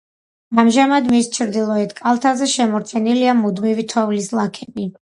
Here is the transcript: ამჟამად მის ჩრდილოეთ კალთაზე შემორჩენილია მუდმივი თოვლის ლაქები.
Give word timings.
ამჟამად 0.63 1.11
მის 1.15 1.29
ჩრდილოეთ 1.35 1.95
კალთაზე 2.01 2.51
შემორჩენილია 2.57 3.39
მუდმივი 3.45 3.89
თოვლის 3.97 4.37
ლაქები. 4.43 4.93